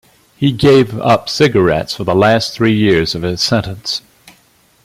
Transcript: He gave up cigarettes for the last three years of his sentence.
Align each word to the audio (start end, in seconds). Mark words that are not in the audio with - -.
He 0.35 0.51
gave 0.51 0.97
up 0.99 1.29
cigarettes 1.29 1.93
for 1.95 2.05
the 2.05 2.15
last 2.15 2.55
three 2.55 2.75
years 2.75 3.13
of 3.13 3.21
his 3.21 3.39
sentence. 3.39 4.01